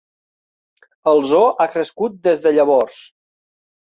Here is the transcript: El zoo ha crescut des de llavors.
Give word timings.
El 1.11 1.19
zoo 1.31 1.51
ha 1.51 1.67
crescut 1.75 2.17
des 2.29 2.43
de 2.45 2.53
llavors. 2.57 2.97